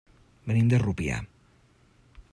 [0.51, 1.21] Venim de Rupià.